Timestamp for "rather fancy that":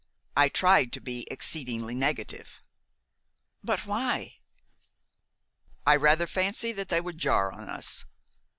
5.95-6.87